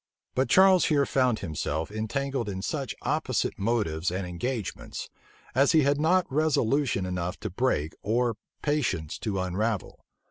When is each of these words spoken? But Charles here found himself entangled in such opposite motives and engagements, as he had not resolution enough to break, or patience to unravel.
But 0.33 0.49
Charles 0.49 0.85
here 0.85 1.05
found 1.05 1.37
himself 1.41 1.91
entangled 1.91 2.49
in 2.49 2.63
such 2.63 2.95
opposite 3.03 3.59
motives 3.59 4.09
and 4.09 4.25
engagements, 4.25 5.11
as 5.53 5.73
he 5.73 5.83
had 5.83 5.99
not 5.99 6.25
resolution 6.27 7.05
enough 7.05 7.39
to 7.41 7.51
break, 7.51 7.93
or 8.01 8.33
patience 8.63 9.19
to 9.19 9.39
unravel. 9.39 10.03